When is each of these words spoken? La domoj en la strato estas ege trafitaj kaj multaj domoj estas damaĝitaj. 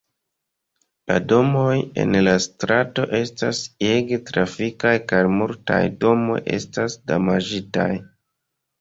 La 1.11 1.17
domoj 1.33 1.73
en 2.05 2.17
la 2.29 2.33
strato 2.47 3.05
estas 3.19 3.61
ege 3.93 4.21
trafitaj 4.33 4.97
kaj 5.15 5.23
multaj 5.37 5.81
domoj 6.09 6.43
estas 6.63 7.01
damaĝitaj. 7.15 7.91